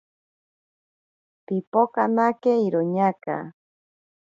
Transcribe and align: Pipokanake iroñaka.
Pipokanake 1.45 2.51
iroñaka. 2.67 3.37